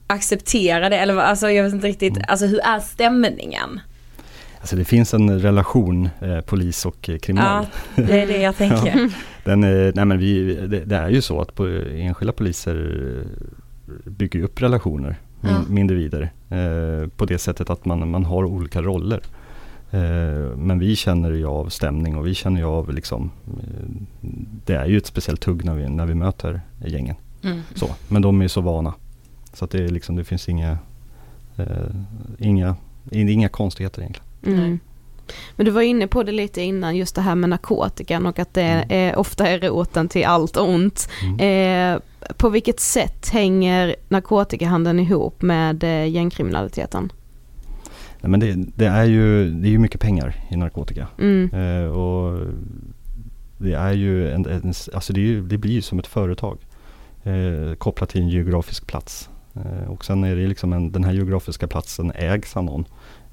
[0.06, 0.96] accepterar det?
[0.98, 3.80] Eller alltså jag vet inte riktigt, alltså hur är stämningen?
[4.60, 7.66] Alltså det finns en relation eh, polis och eh, kriminell.
[7.94, 9.10] Ja, det är det jag tänker.
[9.44, 13.04] Den, eh, nej men vi, det, det är ju så att på, enskilda poliser
[14.04, 15.62] bygger upp relationer med, Ja.
[15.68, 19.20] med individer eh, på det sättet att man, man har olika roller.
[19.96, 23.86] Eh, men vi känner ju av stämning och vi känner ju av liksom, eh,
[24.64, 27.16] det är ju ett speciellt tugg när vi, när vi möter gängen.
[27.42, 27.62] Mm.
[27.74, 28.94] Så, men de är ju så vana.
[29.52, 30.78] Så att det, är liksom, det finns inga,
[31.56, 31.66] eh,
[32.38, 32.76] inga,
[33.10, 34.26] inga konstigheter egentligen.
[34.46, 34.70] Mm.
[34.70, 34.78] Nej.
[35.56, 38.54] Men du var inne på det lite innan, just det här med narkotikan och att
[38.54, 38.86] det Mm.
[38.90, 41.08] är, ofta är roten till allt ont.
[41.22, 41.94] Mm.
[41.94, 42.00] Eh,
[42.36, 47.12] på vilket sätt hänger narkotikahandeln ihop med eh, gängkriminaliteten?
[48.20, 51.08] Nej, men det, det, är ju, det är ju mycket pengar i narkotika.
[51.18, 51.50] Mm.
[51.52, 52.46] Eh, och
[53.58, 56.58] det är ju en, en, alltså det, ju, det blir ju som ett företag
[57.22, 59.30] eh, kopplat till en geografisk plats.
[59.54, 62.84] Eh, och sen är det liksom en, den här geografiska platsen ägs av någon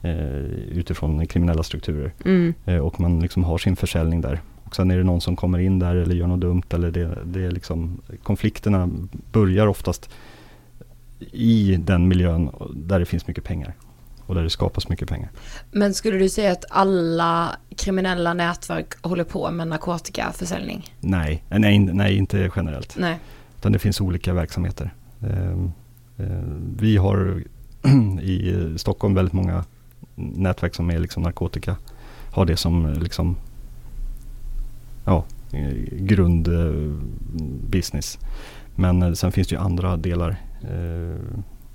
[0.01, 0.37] eh,
[0.77, 2.13] utifrån kriminella strukturer.
[2.25, 2.53] Mm.
[2.65, 4.41] Eh, och man liksom har sin försäljning där.
[4.63, 7.17] Och sen är det någon som kommer in där eller gör något dumt eller det,
[7.25, 8.89] det är liksom konflikterna
[9.31, 10.09] börjar oftast
[11.31, 13.73] i den miljön där det finns mycket pengar.
[14.25, 15.29] Och där det skapas mycket pengar.
[15.71, 20.85] Men skulle du säga att alla kriminella nätverk håller på med narkotikaförsäljning?
[20.99, 22.95] Nej, nej, nej inte generellt.
[22.97, 23.19] Nej.
[23.57, 24.93] Utan det finns olika verksamheter.
[25.21, 25.71] Ehm,
[26.17, 26.25] eh,
[26.77, 27.43] Vi har
[28.21, 29.63] i Stockholm väldigt många
[30.15, 31.75] nätverk som är liksom narkotika.
[32.31, 33.35] Har det som eh, liksom
[35.05, 38.19] ja, eh, grundbusiness.
[38.75, 40.35] Men sen finns det ju andra delar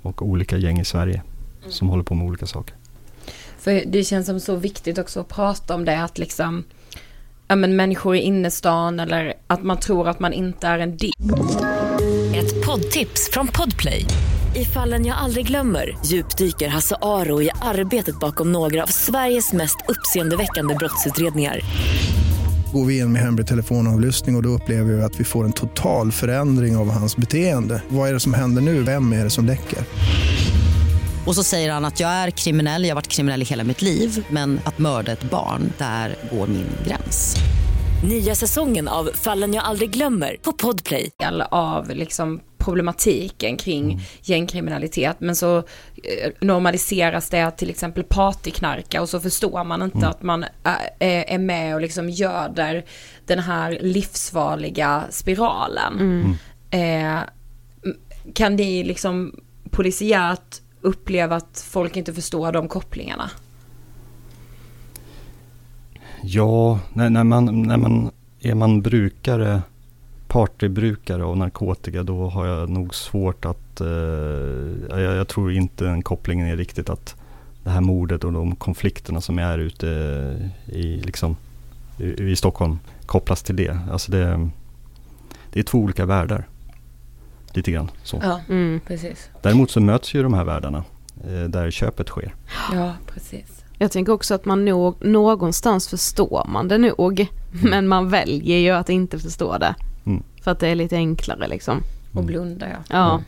[0.02, 1.22] och olika gäng i Sverige
[1.68, 2.74] som håller på med olika saker.
[3.58, 6.64] För För det känns som så viktigt också att prata om det att liksom
[7.48, 11.12] ja, men människor i innerstan eller att man tror att man inte är en del.
[12.34, 14.04] Ett poddtips från Podplay.
[14.56, 19.76] I fallen jag aldrig glömmer djupdyker Hasse Aro i arbetet bakom några av Sveriges mest
[19.88, 21.60] uppseendeväckande brottsutredningar.
[22.72, 25.52] Går vi in med hemlig telefonavlyssning och, och då upplever vi att vi får en
[25.52, 27.82] total förändring av hans beteende.
[27.88, 28.82] Vad är det som händer nu?
[28.82, 29.78] Vem är det som läcker?
[31.28, 33.82] Och så säger han att jag är kriminell, jag har varit kriminell i hela mitt
[33.82, 37.36] liv men att mörda ett barn, där går min gräns.
[38.04, 41.10] Nya säsongen av Fallen jag aldrig glömmer på Podplay.
[41.50, 49.20] av liksom problematiken kring gängkriminalitet men så eh, normaliseras det till exempel partyknarka och så
[49.20, 50.44] förstår man inte att man
[50.98, 52.84] är, är med och liksom göder
[53.26, 56.24] den här livsfarliga spiralen.
[56.70, 57.18] Eh,
[58.34, 59.34] kan ni liksom
[59.70, 63.30] polisiärt uppleva att folk inte förstår de kopplingarna?
[66.22, 68.10] Ja, när, när, man, när man
[68.40, 69.62] är man brukare,
[70.28, 73.88] partybrukare av narkotika, då har jag nog svårt att, eh,
[74.88, 77.16] jag, jag tror inte den kopplingen är riktigt att
[77.64, 79.86] det här mordet och de konflikterna som är ute
[80.66, 81.36] i, liksom,
[81.98, 83.78] i, i Stockholm kopplas till det.
[83.92, 84.50] Alltså det,
[85.52, 86.46] det är två olika världar.
[87.58, 88.18] Lite grann så.
[88.22, 88.80] Ja, Mm.
[88.86, 89.30] precis.
[89.42, 90.84] Däremot så möts ju de här världarna
[91.24, 92.34] eh, där köpet sker.
[92.74, 93.64] Ja, precis.
[93.78, 97.26] Jag tänker också att man nog, någonstans förstår man det nog.
[97.62, 99.74] Men man väljer ju att inte förstå det.
[100.06, 100.22] Mm.
[100.42, 101.82] För att det är lite enklare liksom.
[102.14, 102.76] Och blunda ja.
[102.90, 103.10] Ja.
[103.12, 103.24] Mm.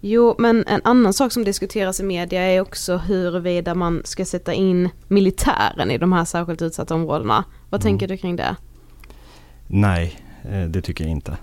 [0.00, 4.52] Jo, men en annan sak som diskuteras i media är också huruvida man ska sätta
[4.52, 7.44] in militären i de här särskilt utsatta områdena.
[7.70, 7.90] Vad Mm.
[7.90, 8.56] tänker du kring det?
[9.66, 11.36] Nej, eh, det tycker jag inte.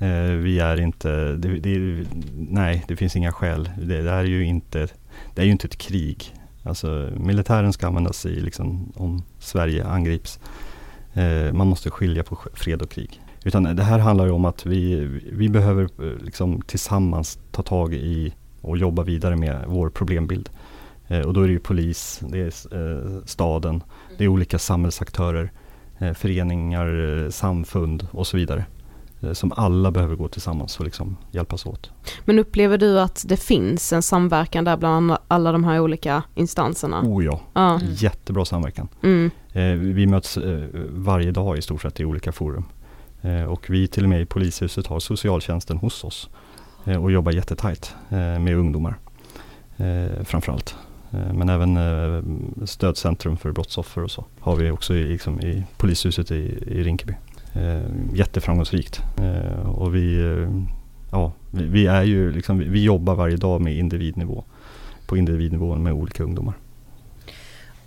[0.00, 3.70] Eh, Vi är inte, det, det, nej det finns inga skäl.
[3.82, 4.88] Det, det är ju inte,
[5.34, 6.34] det är ju inte ett krig.
[6.62, 10.40] Alltså militären ska användas i liksom, om Sverige angrips.
[11.12, 13.20] Eh, Man måste skilja på fred och krig.
[13.44, 17.94] Utan det här handlar ju om att vi, vi behöver eh, liksom tillsammans ta tag
[17.94, 20.48] i och jobba vidare med vår problembild.
[21.08, 23.82] Eh, Och då är det ju polis, det är eh, staden,
[24.18, 25.50] det är olika samhällsaktörer,
[25.98, 28.64] eh, föreningar, eh, samfund och så vidare.
[29.22, 31.90] Eh, Som alla behöver gå tillsammans och liksom hjälpas åt.
[32.24, 37.00] Men upplever du att det finns en samverkan där bland alla de här olika instanserna?
[37.04, 37.80] Oh ja, Ja.
[37.82, 38.88] jättebra samverkan.
[39.02, 39.30] Mm.
[39.52, 39.62] Eh,
[39.94, 42.64] Vi möts eh, varje dag i stort sett i olika forum.
[43.48, 46.28] Och vi till och med i polishuset har socialtjänsten hos oss
[47.00, 47.94] och jobbar jättetajt
[48.40, 48.98] med ungdomar
[50.24, 50.74] framförallt.
[51.10, 51.78] Men även
[52.66, 56.34] stödcentrum för brottsoffer och så har vi också i, liksom, i polishuset i,
[56.66, 57.14] i Rinkeby.
[57.54, 57.80] Eh,
[58.14, 59.00] Jätteframgångsrikt.
[59.18, 60.48] Eh, Och vi, eh,
[61.12, 64.44] ja, vi, vi är ju liksom, vi- jobbar varje dag med individnivå.
[65.06, 66.54] På individnivå med olika ungdomar.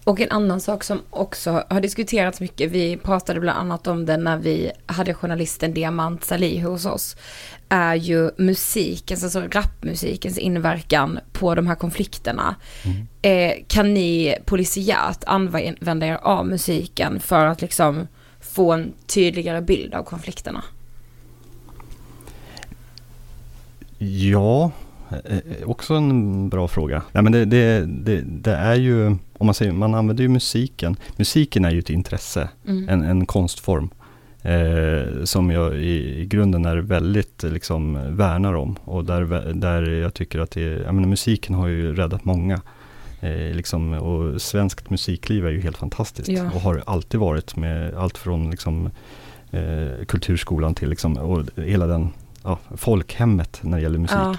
[0.06, 4.18] Och en annan sak som också har diskuterats mycket, vi pratade bland annat om det
[4.18, 7.16] när vi hade journalisten Diamant Salih hos oss,
[7.70, 12.56] är ju musikens, alltså rapmusikens inverkan på de här konflikterna.
[13.22, 18.08] Eh, kan ni polisiärt använda er av musiken för att liksom
[18.54, 20.64] få en tydligare bild av konflikterna?
[23.98, 24.72] Ja,
[25.10, 27.02] eh, eh, också en bra fråga.
[27.12, 30.96] Nej, men det, det, det, det är ju, om man säger, man använder ju musiken.
[31.18, 32.90] Musiken är ju ett intresse, Mm.
[32.90, 33.90] en, en konstform.
[34.42, 38.76] Eh, som jag i, i grunden är väldigt liksom, värnar om.
[38.84, 42.62] Och där, där jag tycker att det, jag menar, musiken har ju räddat många.
[43.24, 46.30] Eh, liksom, och svenskt musikliv är ju helt fantastiskt.
[46.30, 46.52] Ja.
[46.54, 48.90] Och har alltid varit med allt från liksom,
[49.52, 52.10] eh, kulturskolan till liksom, och hela den
[52.44, 54.18] ja, folkhemmet när det gäller musik.
[54.18, 54.36] Ja,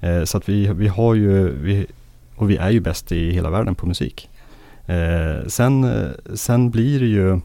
[0.00, 1.86] Eh, så att vi, vi har ju, vi,
[2.36, 4.28] och vi är ju bäst i hela världen på musik.
[4.86, 7.40] Eh, sen, eh, sen blir det ju,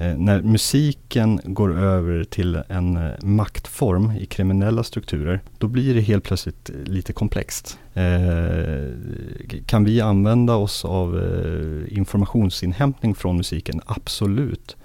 [0.00, 6.00] Eh, när musiken går över till en eh, maktform i kriminella strukturer, då blir det
[6.00, 7.78] helt plötsligt eh, lite komplext.
[9.66, 11.22] Kan vi använda oss av
[11.88, 13.80] informationsinhämtning från musiken?
[13.86, 14.76] Absolut.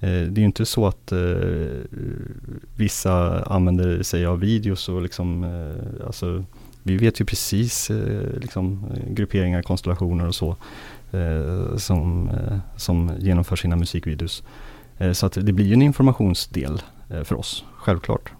[0.00, 1.18] Det är ju inte så att eh,
[2.76, 6.44] vissa använder sig av videos och liksom, eh, alltså,
[6.82, 10.56] vi vet ju precis eh, liksom, grupperingar, konstellationer och så
[11.76, 14.42] som, eh, som genomför sina musikvideos.
[14.98, 18.32] Eh, så att det blir ju en informationsdel eh, för oss, självklart.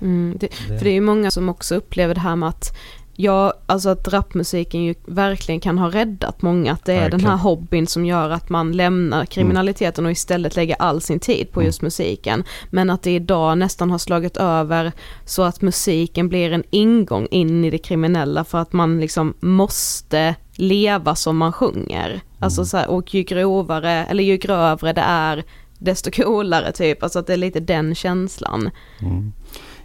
[0.00, 0.36] Mm.
[0.40, 2.76] Det, för det är ju många som också upplever det här med att
[3.16, 6.72] Ja, alltså att rapmusiken ju verkligen kan ha räddat många.
[6.72, 7.20] Att det är Verkligen.
[7.20, 11.52] den här hobbyn som gör att man lämnar kriminaliteten och istället lägger all sin tid
[11.52, 11.66] på Mm.
[11.66, 12.44] just musiken.
[12.70, 14.92] Men att det idag nästan har slagit över
[15.24, 20.34] så att musiken blir en ingång in i det kriminella för att man liksom måste
[20.54, 22.20] leva som man sjunger.
[22.38, 25.44] Alltså så här, och ju grovare, eller ju grövre det är,
[25.78, 27.02] desto coolare typ.
[27.02, 28.70] Alltså att det är lite den känslan.
[29.00, 29.32] Mm.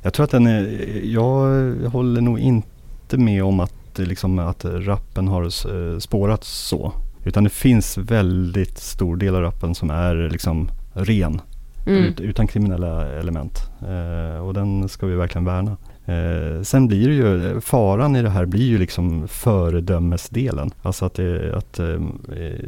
[0.01, 1.45] Jag tror att den är, jag
[1.89, 2.67] håller nog inte
[3.13, 6.93] med om att, liksom, att rappen har eh, spårat så.
[7.25, 11.41] Utan det finns väldigt stor del av rappen som är liksom ren.
[11.87, 12.03] Mm.
[12.03, 13.59] Ut, utan kriminella element.
[13.81, 15.77] Eh, och den ska vi verkligen värna.
[16.05, 20.71] Eh, sen blir det ju, faran i det här blir ju liksom föredömesdelen.
[20.81, 21.99] Alltså att, det, att, eh,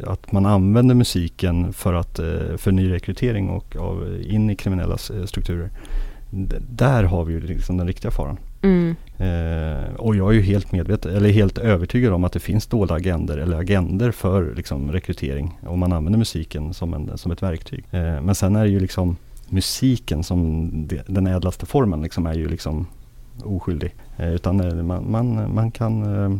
[0.08, 5.70] att man använder musiken för, att, eh, för nyrekrytering och av, in i kriminella strukturer.
[6.30, 8.38] D- där har vi ju liksom den riktiga faran.
[8.62, 8.96] Mm.
[9.18, 12.94] Eh, och jag är ju helt medveten, eller helt övertygad om att det finns dolda
[12.94, 15.60] agender eller agender för liksom, rekrytering.
[15.66, 17.86] Om man använder musiken som, en, som ett verktyg.
[17.92, 19.18] Eh, men sen är det ju liksom
[19.50, 22.88] musiken som det, den ädlaste formen liksom är ju liksom
[23.44, 23.96] oskyldig.
[24.18, 26.38] Eh, utan eh, man, man, man kan, eh,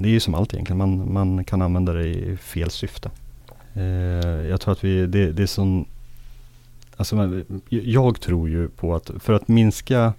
[0.00, 3.10] det är ju som allt egentligen, man, man kan använda det i fel syfte.
[3.74, 3.82] Eh,
[4.48, 5.84] jag tror att vi, det, det är sån,
[6.96, 10.12] alltså jag tror ju på att för att minska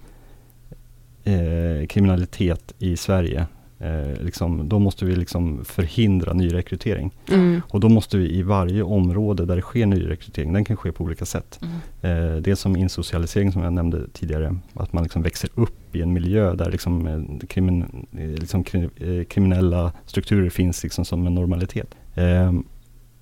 [1.24, 3.46] eh, kriminalitet i Sverige,
[3.78, 7.10] eh, liksom, då måste vi liksom förhindra nyrekrytering.
[7.30, 7.62] Mm.
[7.68, 11.04] Och då måste vi i varje område där det sker nyrekrytering, den kan ske på
[11.04, 11.60] olika sätt.
[12.02, 16.12] Eh, dels som insocialisering som jag nämnde tidigare, att man liksom växer upp i en
[16.12, 21.34] miljö där liksom, eh, krimin, eh, liksom kri, eh, kriminella strukturer finns liksom som en
[21.34, 21.94] normalitet.
[22.14, 22.52] Eh,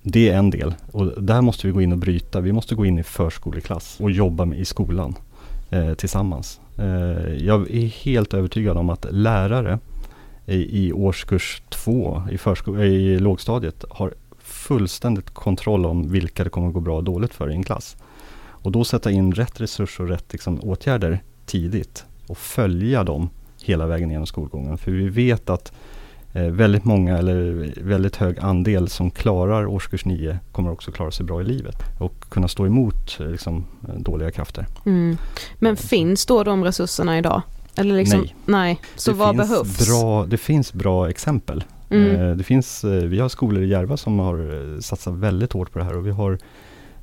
[0.05, 2.41] det är en del och där måste vi gå in och bryta.
[2.41, 5.15] Vi måste gå in i förskoleklass och jobba med i skolan
[5.73, 6.61] eh, tillsammans.
[6.79, 9.79] Eh, jag är helt övertygad om att lärare
[10.47, 16.69] i, i årskurs två i, försko- i lågstadiet har fullständigt kontroll om vilka det kommer
[16.69, 17.97] att gå bra och dåligt för i en klass.
[18.45, 23.31] Och då sätta in rätt resurser och rätt liksom, åtgärder tidigt och följa dem
[23.63, 24.79] hela vägen genom skolgången.
[24.79, 25.73] För vi vet att
[26.33, 31.41] väldigt många eller väldigt hög andel som klarar årskurs 9 kommer också klara sig bra
[31.41, 34.67] i livet och kunna stå emot eh, liksom, eh, dåliga krafter.
[34.87, 35.17] Mm.
[35.59, 37.43] Men finns då de resurserna idag?
[37.77, 38.35] Eller liksom, Nej.
[38.45, 38.81] nej.
[38.97, 39.89] Så det vad behövs?
[39.89, 41.65] Bra, det finns bra exempel.
[41.91, 42.21] Mm.
[42.21, 45.73] Eh, det finns, eh, vi har skolor i Järva som har eh, satsat väldigt hårt
[45.73, 46.39] på det här och vi har,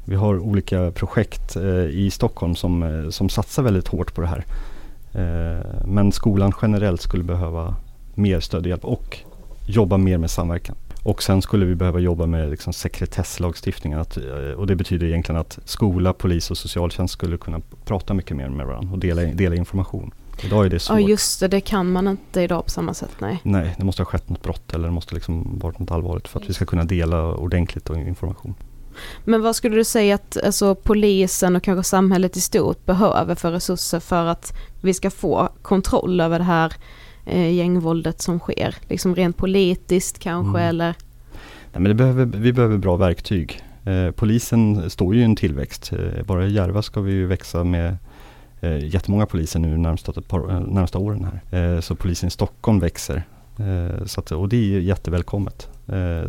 [0.05, 4.27] vi har olika projekt eh, i Stockholm som, eh, som satsar väldigt hårt på det
[4.27, 4.45] här.
[5.13, 7.75] Eh, men skolan generellt skulle behöva
[8.19, 9.17] mer stöd och hjälp och
[9.65, 10.75] jobba mer med samverkan.
[11.03, 13.99] Och sen skulle vi behöva jobba med liksom sekretesslagstiftningen.
[13.99, 14.23] Att, eh,
[14.58, 18.65] och det betyder egentligen att skola, polis och socialtjänst skulle kunna prata mycket mer med
[18.65, 20.12] varandra och dela, dela information.
[20.43, 20.99] Idag är det svårt.
[20.99, 23.39] Ja just det, det kan man inte idag på samma sätt, nej.
[23.43, 26.39] Nej, det måste ha skett något brott eller det måste liksom varit något allvarligt för
[26.39, 28.55] att vi ska kunna dela ordentligt information.
[29.25, 33.51] Men vad skulle du säga att alltså, polisen och kanske samhället i stort behöver för
[33.51, 36.73] resurser för att vi ska få kontroll över det här
[37.29, 38.75] eh, gängvåldet som sker?
[38.87, 40.69] Liksom rent politiskt kanske Mm.
[40.69, 40.95] eller?
[41.73, 43.61] Nej, men behöver, vi behöver bra verktyg.
[43.85, 45.91] Eh, polisen står ju i en tillväxt.
[45.93, 47.97] Eh, bara i Järva ska vi ju växa med
[48.61, 51.75] eh, jättemånga poliser nu närmsta, par, eh, närmsta åren här.
[51.75, 53.23] Eh, så polisen i Stockholm växer.
[53.59, 55.69] Eh, så att, och det är jättevälkommet.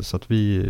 [0.00, 0.66] Så att vi,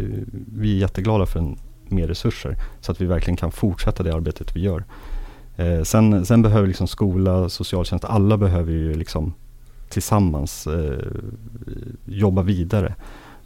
[0.56, 4.56] vi är jätteglada för en, mer resurser så att vi verkligen kan fortsätta det arbetet
[4.56, 4.84] vi gör.
[5.84, 9.34] Sen, sen behöver liksom skola, socialtjänst, alla behöver ju liksom
[9.90, 10.98] tillsammans eh,
[12.04, 12.94] jobba vidare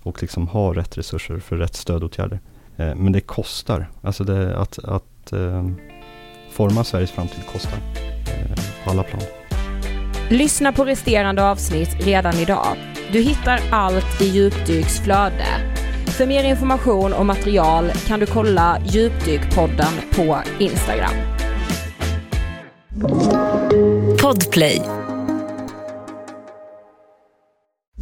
[0.02, 2.40] och liksom ha rätt resurser för rätt stödåtgärder.
[2.76, 3.90] Eh, men det kostar.
[4.02, 5.68] Alltså det, att, att eh,
[6.50, 7.78] forma Sveriges framtid kostar
[8.26, 9.22] eh, på alla plan.
[10.30, 12.76] Lyssna på resterande avsnitt redan idag.
[13.12, 15.46] Du hittar allt i Djupdyks flöde.
[16.06, 21.14] För mer information och material kan du kolla Djupdykpodden på Instagram.
[24.22, 24.82] Podplay.